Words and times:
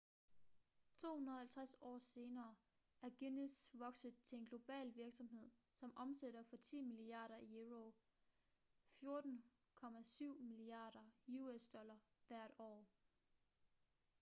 250 0.99 1.75
år 1.81 1.99
senere 1.99 2.55
er 3.01 3.09
guinness 3.09 3.71
vokset 3.73 4.15
til 4.25 4.37
en 4.37 4.45
global 4.45 4.95
virksomhed 4.95 5.49
som 5.73 5.93
omsætter 5.95 6.43
for 6.43 6.57
10 6.57 6.81
milliarder 6.83 7.37
euro 7.51 7.93
14,7 9.03 10.41
miliarder 10.43 11.03
us$ 11.27 11.71
hvert 12.27 12.51
år 12.59 12.87